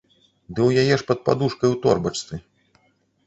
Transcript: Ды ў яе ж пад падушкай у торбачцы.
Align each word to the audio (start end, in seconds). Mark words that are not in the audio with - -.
Ды 0.53 0.59
ў 0.67 0.69
яе 0.85 0.95
ж 1.01 1.05
пад 1.09 1.19
падушкай 1.27 1.69
у 1.73 1.77
торбачцы. 1.83 2.39